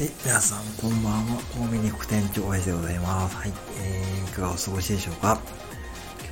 [0.00, 1.42] はい、皆さんこんばんは。
[1.54, 3.36] コンビニ副店長おやじでございます。
[3.36, 3.52] はい、
[3.82, 5.38] えー、いかがお過ごしでしょうか。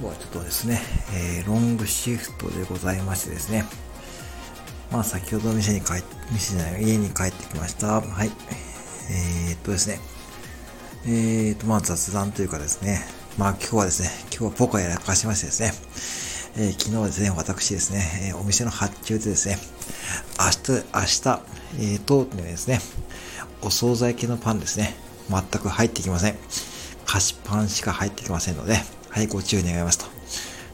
[0.00, 0.80] 今日はちょっとですね、
[1.12, 3.66] えー、ロングシフトでございましてですね、
[4.90, 8.00] まあ先ほど店に帰って、店じゃない、家に帰ってきました。
[8.00, 8.30] はい、
[9.10, 10.00] えー、っとですね、
[11.04, 13.04] えー、っと、まあ雑談というかですね、
[13.36, 15.74] まあ今日はですね、今日はポカやらかしましてですね、
[16.56, 19.58] えー、昨日ですね、私ですね、えー、お店の発注でですね、
[20.40, 21.42] 明日、明日、
[21.92, 22.80] えー、当店ですね、
[23.62, 24.94] お惣菜系のパンですね。
[25.28, 26.36] 全く入ってきません。
[27.06, 28.76] 菓子パンしか入ってきませんので、
[29.08, 30.06] はい、ご注意願いますと。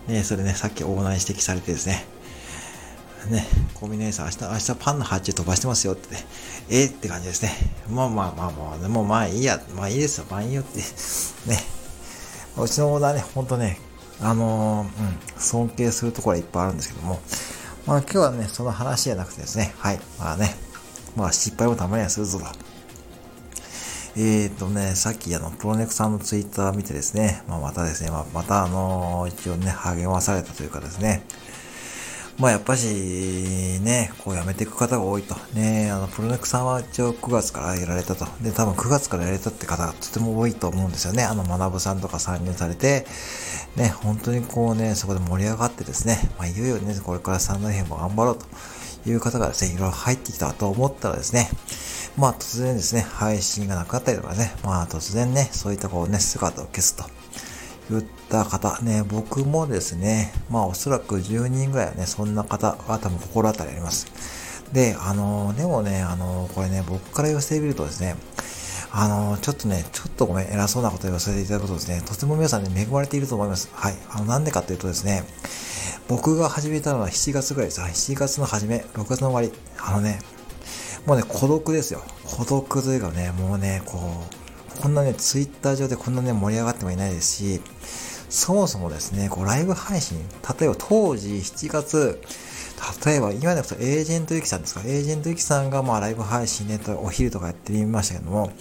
[0.08, 2.04] ね、それね、さっきオーナーに指摘されてですね、
[3.30, 6.16] ね、コンビニエンス明日、明日パンの発注飛ばしてますよって、
[6.68, 7.52] ええー、って感じですね。
[7.88, 11.58] まあまあまあまあ、でもまあいいや、まあいいですよ、パンいいよって、ね。
[12.58, 13.78] うちのオーナーね、ほんとね、
[14.20, 17.20] あのー、うん、尊敬するところはいっぱいあるんですけども、
[17.86, 20.54] まあ今日はね、その話じゃなくてですね、はい、まあね、
[21.16, 22.73] まあ失敗もたまにはするぞと。
[24.16, 31.22] えっ、ー、とね、さっきあの、プロネクさんのツイッター見てですね、まあ、またですね、まあ、またあの、一応ね、励まされたというかですね、
[32.38, 32.86] まあやっぱし、
[33.82, 35.36] ね、こう辞めていく方が多いと。
[35.54, 38.26] ね、あの、プロネクさんは一応9月からやられたと。
[38.42, 41.22] で、多分9月からやられたって方がとても多いと思うんですよね。
[41.22, 43.06] あの、学さんとか参入されて、
[43.76, 48.46] ね、本当にこうね、そこで盛り上がってですね、まあいよいよね、これから3年編も頑張ろうと
[49.06, 51.50] いう方がですね、いろいろ入ってきたと思ったらですね、
[52.16, 57.04] まあ突然ですね、配信がなかったりとかね、まあ突然ね、そういったこうね、姿を消すと。
[57.90, 64.06] 言った方、ね、僕もですね、まあおそらく10人ぐらいはね、そんな方が多分心当たりあります。
[64.72, 68.16] で、あの、でもね、あの、これね、僕から言わせてみるとですね、
[68.90, 73.68] あの、ちょっとね、ちょっとごめん、偉そうなこと言わせていただくとですね、とても皆さんね、恵まれていると思います。
[73.72, 73.94] はい。
[74.10, 75.24] あの、なんでかっていうとですね、
[76.06, 77.80] 僕が始めたのは7月ぐらいです。
[77.80, 79.52] 7月の初め、6月の終わり。
[79.78, 80.20] あのね、
[81.06, 82.02] もうね、孤独ですよ。
[82.24, 83.98] 孤独というかね、もうね、こ
[84.78, 87.62] う、こんなね、ツイッター上でこんなね、盛り上がってもいないですし、
[88.28, 90.18] そもそもですね、こう、ライブ配信、
[90.58, 92.20] 例えば当時7月、
[93.06, 98.52] 例えば、今でこそエージェントゆきさんですか、エージェントゆきさんがまあライブ配信ね、お昼とかやってみましたけども、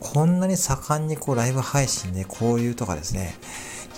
[0.00, 3.36] こんなに盛んにこうライブ配信、ね、交流とかですね、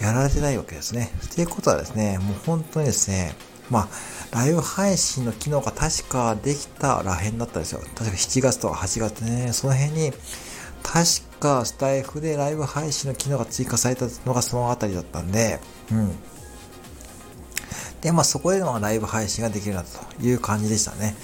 [0.00, 1.12] やられてないわけですね。
[1.34, 3.34] ということはですね、もう本当にですね、
[3.70, 3.88] まあ、
[4.36, 7.80] ライブ配信の機能が確かできたらへんだったんですよ。
[7.94, 10.12] 確か7月とか8月ね、その辺に、
[10.82, 15.60] 確かスタイフでライブ配信の機能が追加されたのがそのあたりだったんで、
[15.90, 16.12] うん。
[18.00, 19.88] で、まあそこでのライブ配信ができるなと
[20.22, 21.14] いう感じでしたね。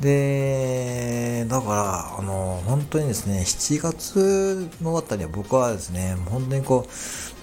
[0.00, 6.86] で、だから、あの、本当にですね、7月のあたりは僕はですね、本当にこ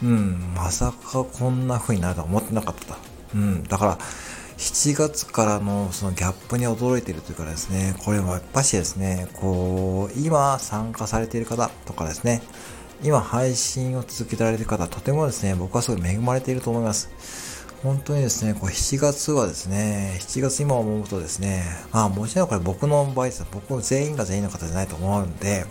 [0.02, 2.98] う、うん、まさかこんな風になるとは思ってなかった。
[3.36, 3.98] うん、だから、
[4.58, 12.42] 7月からのそのギャップに驚いているというかですね、これはやっぱしですね、こう、今参加されている方とかですね、
[13.04, 17.57] 今配信を続けられている方、とてもですね、僕はすごい恵まれていると思います。
[17.88, 23.46] 本当にですね、こう7月はですね、7月今思うとですね、まあもちろんこれ僕の場合です。
[23.50, 25.66] 僕全員が全員の方じゃないと思うんで、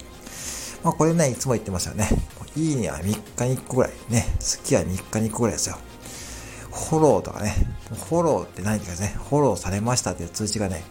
[0.83, 2.09] まあこれね、いつも言ってますよね。
[2.57, 3.93] いいねは3日に1個ぐらい。
[4.09, 5.77] ね、好きは3日に1個ぐらいですよ。
[6.71, 7.55] フォローとかね、
[8.09, 10.85] フォローって何て言うかね、フォローされましたっていう通知がね、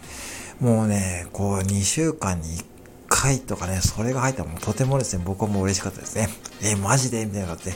[0.60, 2.66] もうね、こう2週間に1
[3.08, 6.30] 回とかね、それが入ったらもうとてもですね、僕はもう嬉しかったですね。
[6.62, 7.26] え、マジで？
[7.26, 7.74] みたいな感じで。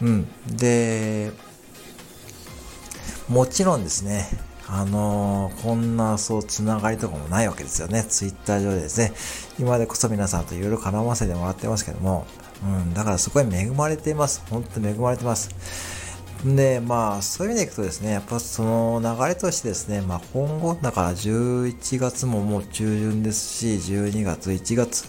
[0.00, 0.28] うん。
[0.56, 1.30] で、
[3.28, 4.28] もちろんですね、
[4.68, 8.04] あのー、こんなそうつながりとかもないわけですよね。
[8.04, 9.12] ツイッター上でですね。
[9.58, 12.26] 今でこそ皆さんといろいろ絡ませてもらってますけども、
[12.62, 14.42] うん、だからすごい恵まれています。
[14.50, 15.50] 本当に恵まれてます。
[16.44, 25.08] で、まあ、そういう意味でいくとですね、やっぱその流れとしてですね、まあ今後、だから11月ももう中旬ですし、12月、1月、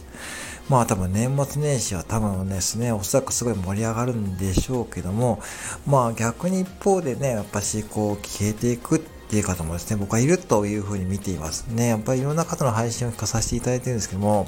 [0.69, 5.39] まあ多分年末年始は多分ですね、おそらくすごい盛り上がるんでしょうけども、
[5.85, 11.87] まあ逆に一方でね、やっぱしこう消えていくっていう方もですね、僕はいるというふうに見ていますね。
[11.89, 14.47] やっぱりいろんな方の配信を聞かさせていただいてるんですけども、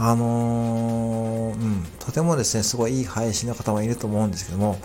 [0.00, 4.78] あのー、うん、とてもですね、すごいいい配信の方もいると思うんですけども、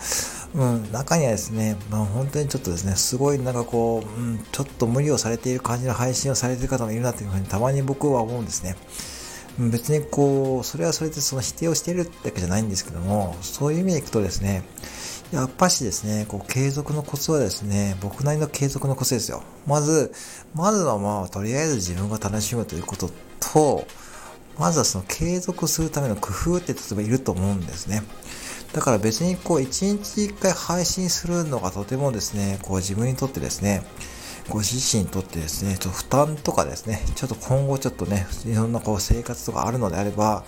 [0.54, 8.76] うん、中にはですね、まあ本当にちょっとですね、すごいなんかこう、うん、ちょっと無理をされている感じの配信をされている方もいるなというふうにたまに僕は思うんですね。
[9.58, 14.64] 別にこう、それはそれでその否定をしているってわけじゃないんですけども、そういう意味でいくとですね、
[15.32, 19.42] やっぱしですね、こう、継続のコツはですね、僕なりの継続のコツですよ。
[19.66, 20.12] まず、
[20.54, 23.10] まずはまあ、とりあえず自分が楽しむということ
[23.40, 23.86] と、
[24.58, 28.02] まずはその継続するための工夫って例えばいると思うんですね。
[28.72, 33.82] だから別にこう一日一回配信するのがとてもですね、こう自分にとってですね、
[34.48, 40.44] ご自身にとってですね、ちょっと負担とかですね、ちょっと今後ちょっとね、いろんなこう生活とかあるのであれば、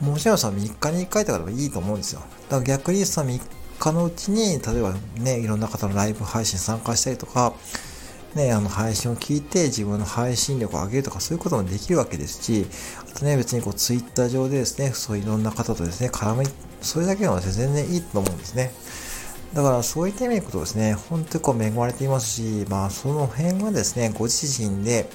[0.00, 2.20] もちろんその3日に1回とかでもいいと思うんですよ。
[2.48, 3.40] だから逆にその3
[3.78, 7.52] 日のうちに、例えばね、いろんな方のライブ配信参加したりとか、
[8.34, 12.66] ね、あの配信を聞いて自分の配信力を上げるとかそういうこともできるわけですし、
[13.12, 16.46] あとね、別にこうツイッター上でですね、そういろんな方とですね、絡み、
[16.80, 18.72] それだけでも全然いいと思うんですね。
[19.54, 25.08] だからそういった意味でいくとですね、本当にこう恵まれていますし、まあその辺はですね、ご自身で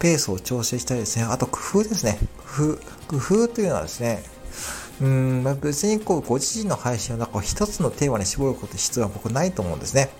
[0.00, 2.18] ペースを調整したりですね、あと工夫ですね。
[2.56, 2.78] 工夫。
[3.08, 4.22] 工夫というのはですね、
[5.00, 10.10] うん、まあ、別にこうご自身の配信をなんか一つのテーマに絞ること必要は僕ないと思うんですね。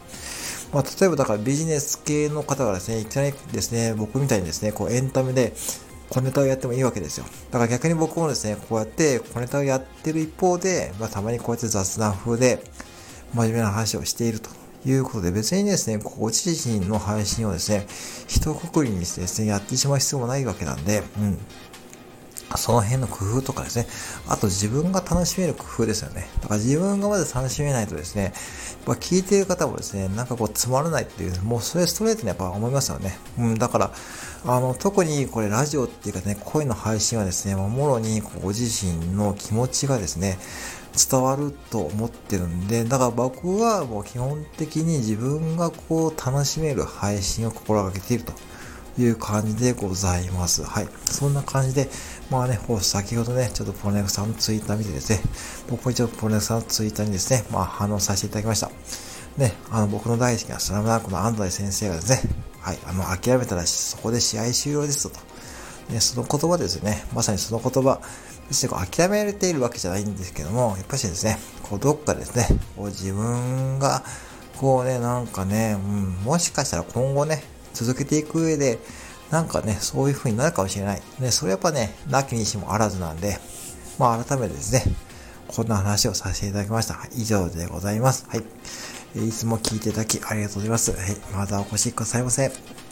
[0.73, 5.53] まあ、例えばだからビジネス系の方がですね、いきなりですね、僕みたいにですね、こうエンタメで
[6.09, 7.25] 小ネタをやってもいいわけですよ。
[7.51, 12.63] だから逆に僕もですね、こうやって小ネタをやってる一方で、まあ、たまにこうやって雑談風で、
[13.35, 14.51] 真面目な話をしていると
[14.87, 17.87] いうことで、別にですね、ご自身の配信をですね、
[18.29, 21.39] 一括りにしてですね、やってしまう必要もないわけなんで、うん。
[22.57, 23.87] その辺の工夫とかですね。
[24.29, 26.27] あと自分が楽しめる工夫ですよね。
[26.43, 28.33] だから自分がまず楽しめないとですね、
[28.87, 33.17] やっ聞いている方もですね、なんかこうつまらないっていう、もうそれストレートにやっぱ思いますよね。
[33.39, 33.93] うん、だから、
[34.47, 40.39] あの、特にこれラジオっていうかね、声の配信はですね、もろにご自身の気持ちがですね、
[40.97, 48.33] 伝わると思ってるんで、だから僕はもう基本的に自分がこう楽しめる配信を心がけていると
[49.01, 50.63] いう感じでございます。
[50.65, 50.89] はい。
[51.05, 51.89] そんな感じで、
[52.31, 55.21] まあね、先ほどね、ちょっとポロネクさんのツイッター見てですね、
[55.69, 58.71] 僕も一応ポロネクさんのツイッターにですね、まあ反応させていただきました。
[59.37, 62.21] ね、あの僕の大好きなスラムダンクの安西先生がですね、
[62.61, 65.19] はい、あの諦めたらそこで試合終了ですと。
[65.91, 68.01] ね、その言葉ですよね、まさにその言葉、
[68.51, 74.03] 別にこう諦められているわけじゃないんですけども、やっぱしですね、こうどっかですね、こう自分が、
[74.59, 78.81] こうね、なんかね、うん、もしかしたら今後ね、続けていく上で、
[79.31, 81.03] なんかね、そういう風になるかもしれない。
[81.21, 83.39] ね、それやっぱね、なきにしもあらずなんで、
[83.99, 84.83] まあ改めてですね、
[85.47, 86.99] こんな話をさせていただきました。
[87.15, 88.27] 以上でございます。
[88.29, 89.29] はい。
[89.29, 90.91] いつも聞いていただきありがとうございます。
[90.91, 91.17] はい。
[91.33, 92.90] またお越しくださいませ。